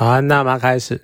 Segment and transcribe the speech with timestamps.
[0.00, 0.98] 早安，大妈开始。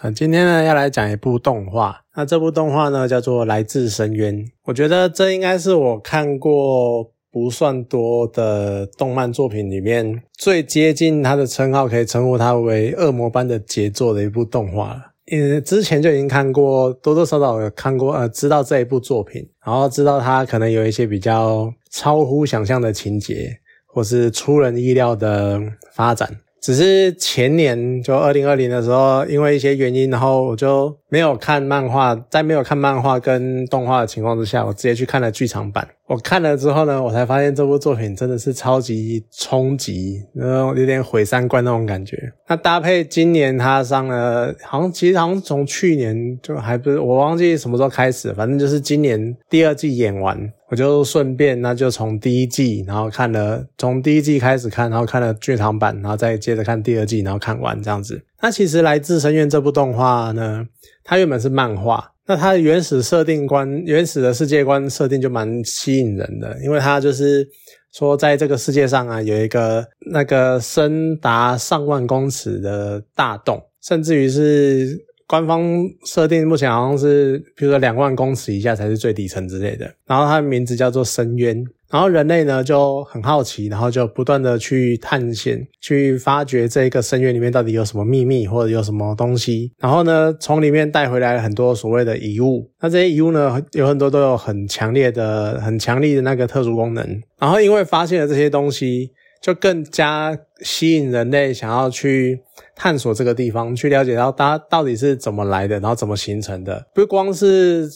[0.00, 2.00] 啊，今天呢要来讲一部动画。
[2.16, 4.34] 那这部动画呢叫做《来自深渊》。
[4.64, 15.02] 我觉得这应该是我看过不算多的动漫作品里面最接近它的称号，可以称呼它为恶魔般的杰作的一部动画了。
[15.26, 25.60] 因为，之前就已经看过，多多少少有看过，呃，知道这一部作品，然后知道它可能有一些比较超乎想象的情节，或是出人意料的
[25.92, 26.34] 发展。
[26.60, 35.88] 只是前年就二零二零的时候，因为一些原因，然后我就没有看漫画，在没有看漫画跟动画的情况之下，我直接去看了剧场版。
[36.06, 42.32] 我看了之后呢，我才发现这部作品真的是超级冲击，然后有点毁三观那种感觉。
[42.46, 50.38] 那搭配今年他上了，好像其实好像从去年就还不是，我忘记什么时候开始，反正就是今年第二季演完，
[50.70, 58.22] 我就顺便那就从第一季，然后看了从第一季开始看，然后看了剧场版，然后再接着看第二季，然后看完这样子。
[58.40, 60.64] 那其实来自深渊这部动画呢，
[61.02, 62.12] 它原本是漫画。
[62.26, 67.48] 那它的原始设定观、原始的世界观设定就蛮吸引人的，因为它就是
[67.90, 74.94] 说，在这个世界上啊，有一个那个深达上万公尺的大洞，甚至于是
[75.28, 75.62] 官方
[76.04, 79.84] 设定目前好像是，比如说两万公尺以下才是最底层之类的。
[80.06, 81.64] 然后它的名字叫做深渊。
[81.90, 89.72] 然后人类呢就很好奇，然后就不断的去探险，去发掘这个深渊里面到底有什么秘密或者有什么东西。
[89.78, 92.70] 然后呢，从里面带回来很多所谓的遗物。
[92.82, 97.22] 那这些遗物呢，有很多都有很强烈的、很强力的那个特殊功能。
[97.38, 102.42] 然后因为发现了这些东西，就更加吸引人类想要去
[102.74, 106.86] 探索这个地方，去了解到它到底是怎么来的，然后怎么形成的。
[106.94, 107.88] 不光是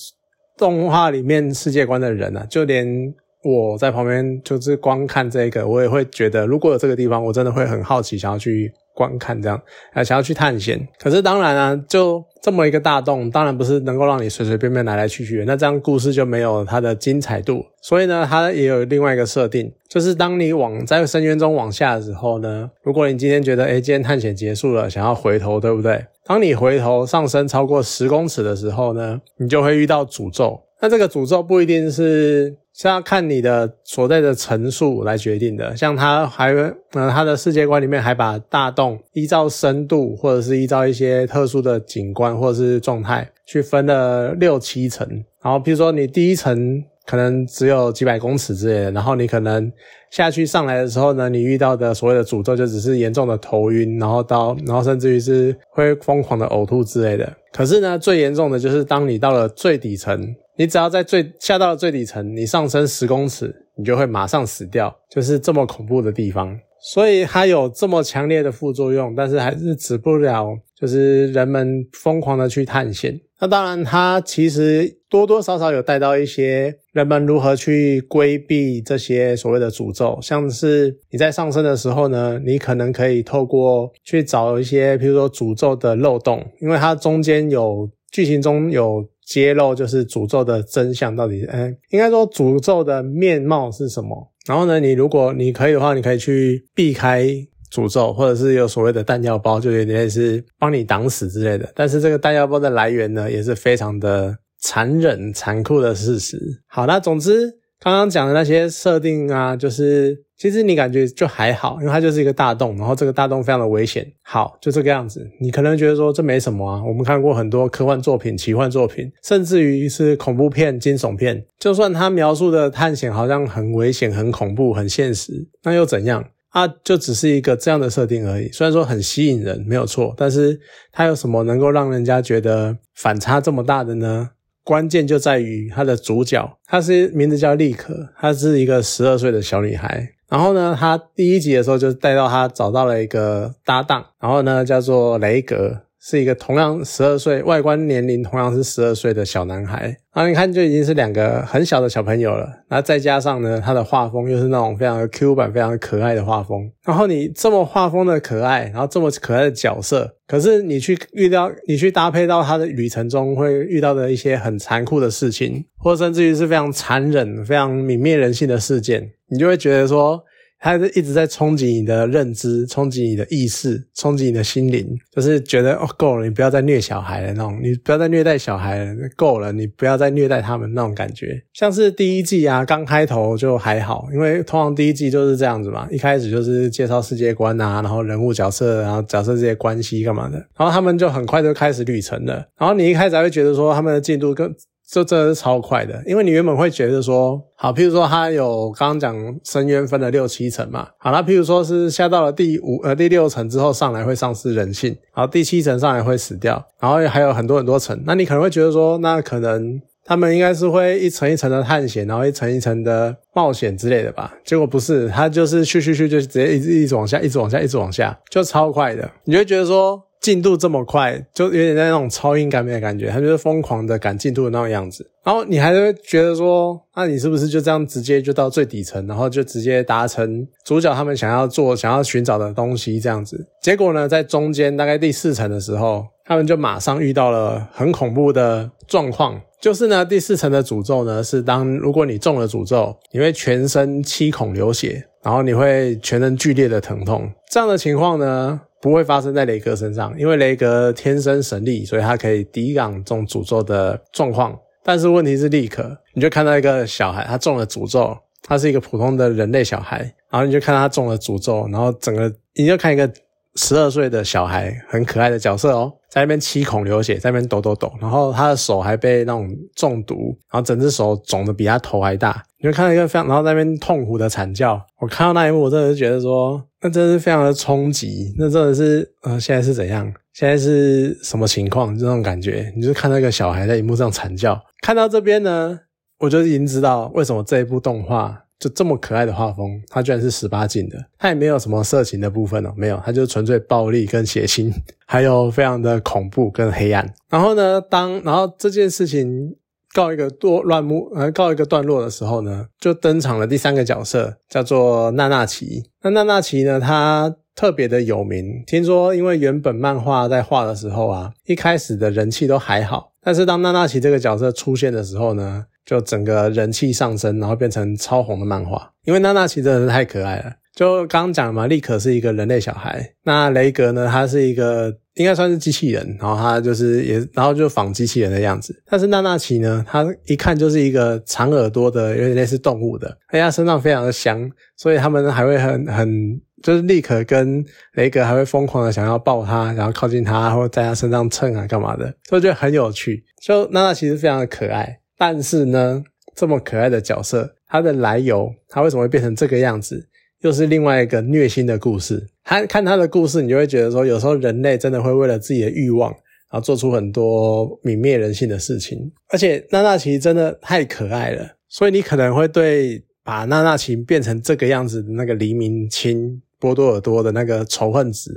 [0.56, 3.14] 动画里面世界观的人啊，就连。
[3.42, 9.60] 我在旁边就是光看这个，我也会觉得，如果有这个地方，我真的会很好奇，想要去观看这样，
[9.92, 10.86] 啊，想要去探险。
[11.00, 17.64] 可是当然啊，就这么一个大洞，当然不是能够让你随随便便来来去去的，那这样故事就没有它的精彩度。
[17.80, 26.04] 所以呢，它也有另外一个设定，就是当你往在深渊中往下的时候呢，如果你今天觉得，哎，今天探险结束了，想要回头，对不对？
[26.24, 30.60] 当你回头上升超过十公尺的时候呢，你就会遇到诅咒。
[30.80, 32.56] 那这个诅咒不一定是。
[32.74, 35.76] 是要看你的所在的层数来决定的。
[35.76, 36.52] 像他还，
[36.92, 45.06] 呃，他的世界观里面还把大洞依照深度，或者是依照一些特殊的景观或者是状态去分了六七层。
[45.42, 49.70] 然后，比如说你第一层可能只有几百公尺之类的，然后你可能
[50.10, 57.30] 下去上来的时候呢，你遇到的所谓的诅咒就只是严重的头晕，然后到，然后甚至于是会疯狂的呕吐之类的。
[57.52, 60.34] 可是呢，最严重的就是当你到了最底层。
[60.56, 66.58] 你只要在最下到了最底层，你上升十公尺，你就会马上死掉，就是这么恐怖的地方。
[66.84, 73.20] 所以它有这么强烈的副作用，但是还是止不了，就是人们疯狂的去探险。
[73.40, 89.08] 那当然，它其实多多少少有带到一些人们如何去规避这些所谓的诅咒，像是你在上升的时候呢，你可能可以透过去找一些，比如说诅咒的漏洞，因为它中间有剧情中有。
[89.24, 94.32] 揭露就是诅咒的真相到底，哎，应该说诅咒的面貌是什么？
[94.46, 97.24] 然后呢，你如果你可以的话，你可以去避开
[97.72, 101.70] 诅咒，或者是有所谓的弹药包，就有点是帮你挡死之类的。
[101.74, 106.38] 但是这个弹药包的来源呢，也是非常的残忍、残酷的事实。
[106.66, 107.61] 好，那总之。
[107.82, 114.06] 刚刚讲的那些设定啊，就是其实你感觉就还好，因为它就是一个大洞，然后这个大洞非常的危险。
[114.22, 115.28] 好，就这个样子。
[115.40, 126.24] 你可能觉得说这没什么啊，我们看过很多科幻作品、奇幻作品，甚至于是恐怖片、惊悚片，就算它描述的探险好像很危险、很恐怖、很现实，那又怎样？
[126.50, 128.48] 啊，就只是一个这样的设定而已。
[128.52, 130.60] 虽然说很吸引人，没有错，但是
[130.92, 134.30] 它有什么能够让人家觉得反差这么大的呢？
[134.64, 140.14] 关键就在于它的主角，他是名字叫利可，她是一个十二岁的小女孩。
[140.28, 145.82] 然后呢，他第一集的时候就带到她找到了一个搭档，然后呢叫做雷格。
[146.04, 149.82] 是一个同样十二岁，外观年龄同样是十二岁的小男孩，
[150.12, 152.44] 然后你看就已经是两个很小的小朋友了。
[152.68, 156.68] 然后再加上呢，他的画风又是那种非常 Q 版、非常可爱的画风。
[156.84, 170.24] 然后你这么画风的可爱，然后这么可爱的角色，可是你去遇到、你去搭配到他的旅程中会遇到的一些很残酷的事情，或甚至于是非常残忍、非常泯灭人性的事件，你就会觉得说。
[170.62, 181.42] 它是一直在冲击你的认知，冲击你的意识，冲击你的心灵，就是觉得哦够了，你不要再虐小孩了那种，你不要再虐待小孩了，够了，你不要再虐待他们那种感觉。
[181.52, 192.34] 像是第一季啊，刚开头就还好，因为通常第一季就是这样子嘛，一开始就是介绍世界观啊，然后人物角色，然后角色这些关系干嘛的，然后他们就很快就开始旅程了。
[192.56, 194.54] 然后你一开始还会觉得说他们的进度更。
[194.92, 214.34] 这真的是超快的，因为你原本会觉得说，好，譬如说它有刚刚讲深渊分了六七层嘛，好，那譬如说是下到了第五呃第六层之后上来会丧失人性，然后第七层上来会死掉，然后还有很多很多层，那你可能会觉得说，那可能他们应该是会一层一层的探险，然后一层一层的冒险之类的吧？
[214.44, 220.02] 结果不是，它就是去去去就直接一直一直往下，一直往下，一直往下，就超快的，你就觉得说。
[220.22, 225.04] 进度这么快，就有点在那种超音赶美的感觉，他就是疯狂的赶进度的那种样子。
[225.24, 233.46] 然后你还会觉得说，那你是不是就这样直接就到最底层，然后就直接达成主角他们想要做、想要寻找的东西这样子？
[233.60, 247.28] 结果呢，在中间大概第四层的时候，他们就马上遇到了很恐怖的状况，就是呢，第四层的诅咒呢是当如果你中了诅咒，你会全身七孔流血，然后你会全身剧烈的疼痛。
[247.50, 248.60] 这样的情况呢？
[248.82, 254.58] 不会发生在雷格身上，因为雷格天生神力，所以他可以抵挡这种诅咒的状况。
[254.82, 258.12] 但是问题是，立刻你就看到一个小孩，他中了诅咒，
[258.42, 259.98] 他是一个普通的人类小孩，
[260.28, 263.08] 然后你就看他中了诅咒，然后整个你就看一个
[263.54, 272.42] 十二岁的小孩，很可爱的角色哦，在那边七孔流血，在那边抖抖抖，然后他的手还被那种中毒，然后整只手肿的比他头还大。
[272.62, 274.80] 你就看到一个非常，然后那边痛苦的惨叫。
[275.00, 278.32] 我看到那一幕，我真的是觉得说，那真是非常的冲击。
[278.38, 280.12] 那真的是，呃，现在是怎样？
[280.32, 281.98] 现在是什么情况？
[281.98, 284.62] 这种感觉，你就看那个小孩在荧幕上惨叫。
[284.80, 285.80] 看到这边呢，
[286.20, 290.96] 我就已经知道为什么这一部动画就这么可爱的画风，它居然是十八禁的。
[291.18, 294.72] 它也没有什么色情的部分哦，没有，它就纯粹暴力跟血腥，
[295.04, 297.12] 还有非常的恐怖跟黑暗。
[297.28, 299.56] 然后呢，当然后这件事情。
[299.94, 305.90] 告一个多乱幕，呃，告一个段落的时候呢，就登场了第三个角色，叫做娜娜奇。
[306.02, 308.62] 那娜娜奇呢，她特别的有名。
[308.66, 318.92] 听说因为原本漫画在画的时候啊，一开始的人气都还好，但是当娜娜奇这个角色出现的时候呢，就整个人气上升，然后变成超红的漫画。
[319.04, 320.52] 因为娜娜奇真的是太可爱了。
[320.74, 328.82] 就刚刚讲嘛，利可是一个人类小孩，那雷格呢，他是一个应该算是机器人，然后他就是也，然后就仿机器人的样子。
[328.86, 343.22] 但是娜娜奇呢，他一看就是一个长耳朵的，有点类似动物的，而且他身上非常的香，所以他们还会很很，就是利可跟雷格还会疯狂的想要抱他，然后靠近他，或在他身上蹭啊干嘛的，所以觉得很有趣。
[343.42, 346.02] 就娜娜其实非常的可爱，但是呢，
[346.34, 350.08] 这么可爱的角色，他的来由，他为什么会变成这个样子？
[350.42, 352.28] 又是另外一个虐心的故事。
[352.44, 359.10] 他看他的故事，你就会觉得说，有时候人类真的会为了自己的欲望，然后做出很多泯灭人性的事情。
[359.28, 368.30] 而且娜娜奇真的太可爱了，所以你可能会对把娜娜奇变成这个样子的那个黎明清波多尔多的那个仇恨值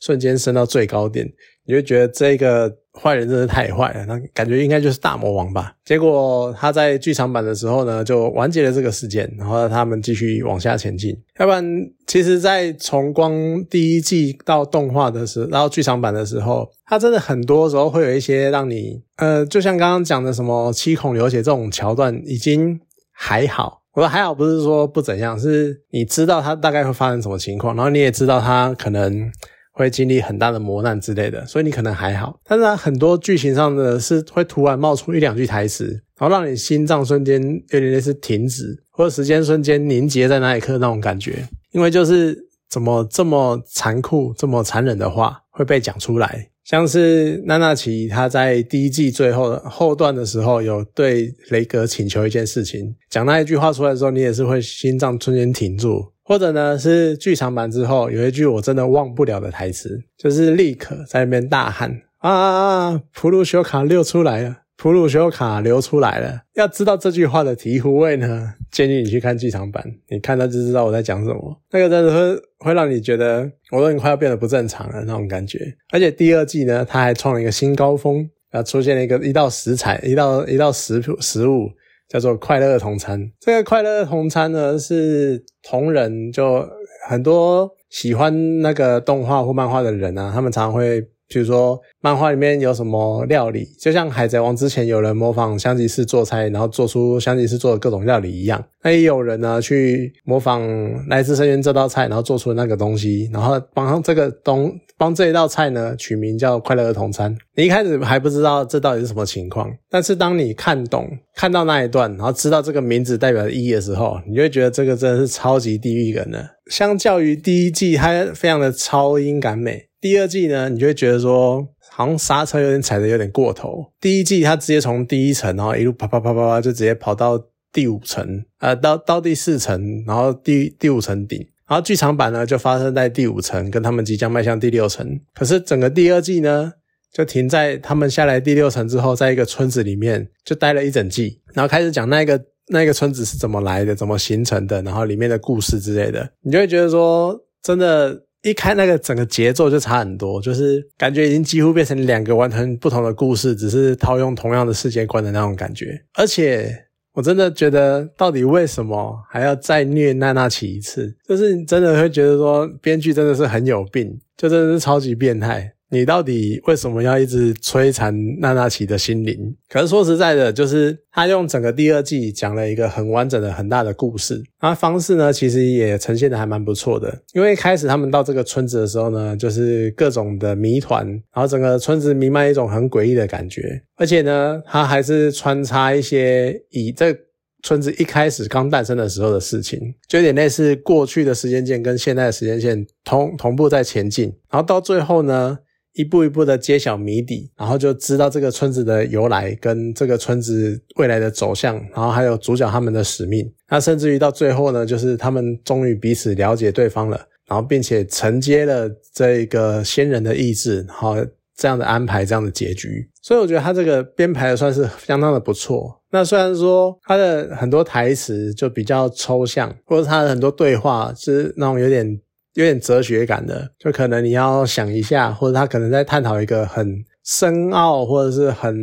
[0.00, 1.26] 瞬间升到最高点，
[1.66, 2.72] 你就觉得这个。
[2.94, 5.74] 坏人真是太坏了，那感觉应该就是大魔王吧。
[5.82, 11.16] 结果他在剧场版的时候呢，就完结了这个事件，然后他们继续往下前进。
[11.38, 11.64] 要不然，
[12.06, 13.32] 其实，在从光
[13.70, 22.78] 第一季到动画的时候，到剧场版的时候，它真的很多时候会有一些让你，呃，就像刚刚讲的什么七孔流血这种桥段，已经
[23.10, 23.81] 还好。
[23.94, 29.30] 我说还好，不是说不怎样，是你知道它大概会发生什么情况，然后你也知道它可能。
[29.74, 32.38] 会经历很大的磨难之类的，所以你可能还好。
[32.44, 35.86] 但是它很多剧情上的是会突然冒出一两句台词，
[36.18, 41.48] 然后让你心脏瞬间有点类似停止，或者时间瞬间凝结在那一刻那种感觉。
[41.70, 56.12] 因为就是怎么这么残酷、这么残忍的话会被讲出来，像是娜娜奇她在第一季最后后段的时候有对雷格请求一件事情，讲那一句话出来的时候，你也是会心脏瞬间停住。
[56.24, 66.40] 或者呢，是剧场版之后有一句我真的忘不了的台词，就是立刻在那边大喊啊啊啊，普鲁修卡溜出来了，普鲁修卡流出来了。
[66.54, 71.56] 要知道这句话的醍醐味呢，建议你去看剧场版，你看到就知道我在讲什么。
[71.70, 75.60] 那个真的会会让你觉得我都已经快要变得不正常了那种感觉。
[75.92, 81.68] 而且第二季呢，它还创了一个新高峰，啊，出现了一个一道食材，一道一道食食物。
[82.08, 83.30] 叫做快乐同餐。
[83.40, 86.68] 这个快乐同餐呢，是同人就
[87.08, 100.62] 很多喜欢那个动画或漫画的人啊，他们常常会比如说漫画里面有什么料理，就像海贼王之前有人模仿香吉士做菜，然后做出香吉士做的各种料理一样，那也有人呢去模仿
[101.08, 107.36] 来自深渊这道菜，然后做出那个东西，然后帮这个东帮这一道菜呢取名叫快乐儿童餐。
[107.56, 116.44] 你一开始还不知道这到底是什么情况，但是当你看懂看到那一段，然后知道这个名字代表的意义的时候，你就会觉得这个真的是超级地狱梗的。
[116.66, 119.86] 相较于第一季，它非常的超英感美。
[120.02, 123.86] 第二季呢，你就会觉得说，好像刹车有点踩的有点过头。
[124.00, 127.40] 第一季它直接从第一层，然后一路啪啪啪啪啪，就直接跑到
[127.72, 131.38] 第五层，呃，到到第四层，然后第第五层顶。
[131.68, 135.08] 然后剧场版呢，就发生在第五层，跟他们即将迈向第六层。
[135.34, 136.72] 可是整个第二季呢，
[137.12, 148.24] 就停在他们下来第六层之后，在一个村子里面就待了一整季，然后开始讲那个那个村子是怎么来的，怎么形成的，然后里面的故事之类的，你就会觉得说，真的。
[148.42, 156.02] 一开那个整个节奏就差很多，就是感觉已经几乎变成两个完全不同的故事，只是套用同样的世界观的那种感觉。
[156.14, 161.14] 而且我真的觉得，到底为什么还要再虐娜娜奇一次？
[161.28, 165.74] 就是你真的会觉得说，编剧真的是很有病，就真的是超级变态。
[165.92, 169.54] 你到底为什么要一直摧残娜娜奇的心灵？
[169.68, 177.20] 可是说实在的，就是他用整个第二季讲了一个很完整的、很大的故事，那方式呢，其实也呈现的还蛮不错的。
[177.34, 187.14] 因为开始他们到这个村子的时候呢，就是各种的谜团，然后整个村子弥漫一种很诡异的感觉，而且呢，他还是穿插一些以这
[187.62, 195.58] 村子一开始刚诞生的时候的事情，就有点类似过去的时间线跟现在的时间线同同步在前进，然后到最后呢。
[195.94, 203.52] 一步一步的揭晓谜底，然后就知道这个村子的由来跟这个村子未来的走向，然后还有主角他们的使命。
[203.68, 211.16] 那甚至于到最后呢，就是他们终于彼此了解对方了，然后并且承接了这个先人的意志，然后
[211.56, 213.08] 这样的安排这样的结局。
[213.20, 216.00] 所以我觉得他这个编排的算是相当的不错。
[216.10, 222.18] 那虽然说他的很多台词就比较抽象，或者他的很多对话是那种有点。
[222.54, 228.76] 有点哲学感的，就可能你要想一下，或者他可能在探讨一个很深奥或者是很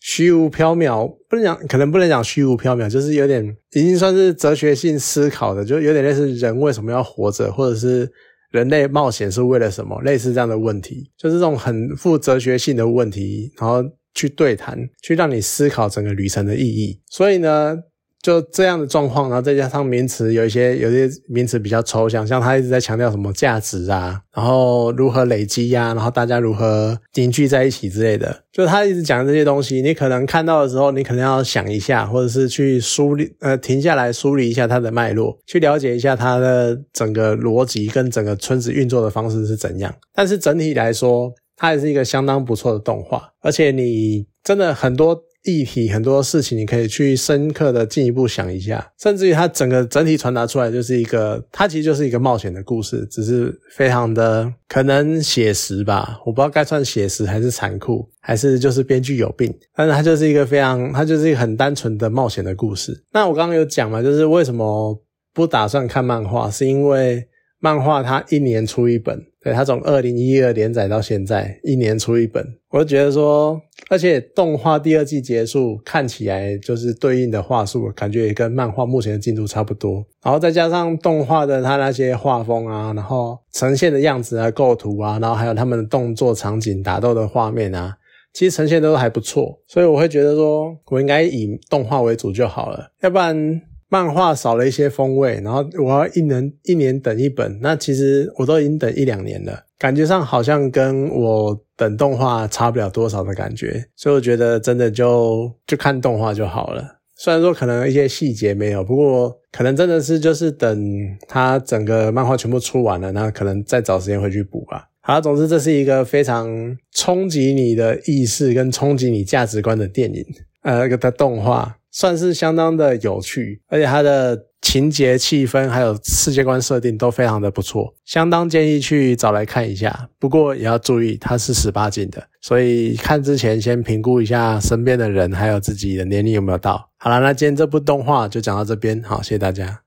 [0.00, 8.08] 虚无缥缈，不能讲，可能不能讲虚无缥缈，就是有点已经算是哲学性思考的，就有点类似人为什么要活着，或者是
[8.50, 13.82] 人类冒险是为了什么，类似这样的问题，就是这种很富哲学性的问题，然后
[14.14, 17.00] 去对谈，去让你思考整个旅程的意义。
[17.10, 17.76] 所以呢。
[18.20, 39.94] 就这样的状况，然后再加上名词有一些有些名词比较抽象，像他一直在强调什么价值啊，然后如何累积呀，然后大家如何凝聚在一起之类的，就他一直讲这些东西，你可能看到的时候，你可能要想一下，或者是去梳理呃停下来梳理一下它的脉络，去了解一下它的整个逻辑跟整个村子运作的方式是怎样。
[40.12, 45.22] 但是整体来说，它也是一个相当不错的动画，而且你真的很多。
[45.44, 63.04] 议题很多事情，你可以去深刻的进一步想一下，甚至于它整个整体传达出来就是一个，它其实就是一个冒险的故事，只是非常的可能写实吧，我不知道该算写实还是残酷，还是就是编剧有病，但是它就是一个非常，它就是一个很单纯的冒险的故事。
[63.12, 65.00] 那我刚刚有讲嘛，就是为什么
[65.32, 67.26] 不打算看漫画，是因为
[67.60, 69.24] 漫画它一年出一本。
[69.40, 80.04] 对它从二零一二连载到现在，一年出一本，我就觉得说，而且动画第二季结束，看起来就是对应的话术，感觉也跟漫画目前的进度差不多。
[80.22, 87.96] 然后再加上动画的它那些画风啊，然后呈现的样子啊、构图啊，然后还有他们的动作场景、打斗的画面啊，
[88.34, 89.60] 其实呈现都还不错。
[89.68, 93.62] 所以我会觉得说，我应该以动画为主就好了，要不然。
[93.90, 106.98] 漫画少了一些风味，然后我要一年一年等一本，那其实我都已经等一两年了，感觉上好像跟我等动画差不了多少的感觉，所以我觉得真的就就看动画就好了。
[107.16, 110.78] 虽然说可能一些细节没有，不过可能真的是就是等
[111.26, 114.84] 它整个漫画全部出完了，那可能再找时间回去补吧。
[115.00, 116.46] 好，总之这是一个非常
[116.92, 120.22] 冲击你的意识跟冲击你价值观的电影，
[120.62, 121.76] 呃，个的动画。
[121.98, 130.08] 算是相当的有趣，而且它的情节、气氛还有世界观设定都非常的不错，相当建议去找来看一下。
[130.16, 136.88] 不过也要注意，它是十八禁的，所以看之前先评估一下身边的人还有自己的年龄有没有到。
[136.98, 139.76] 好了，那今天这部动画就讲到这边，好，谢谢大家。